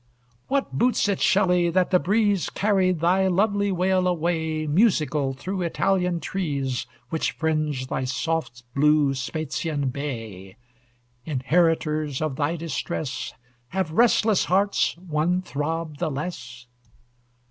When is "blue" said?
8.73-9.13